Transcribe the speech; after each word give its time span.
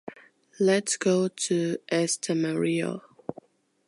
Let's 0.59 0.97
go 0.97 1.27
to 1.27 1.77
Estamariu. 1.91 3.01